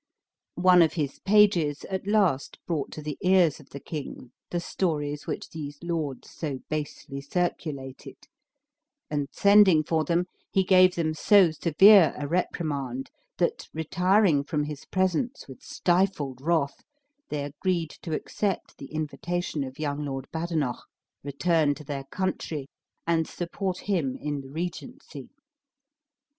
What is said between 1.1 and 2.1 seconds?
pages at